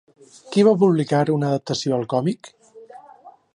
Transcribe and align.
Qui 0.55 0.63
va 0.67 0.73
publicar 0.83 1.19
una 1.35 1.51
adaptació 1.53 1.95
al 1.99 2.09
còmic? 2.17 2.53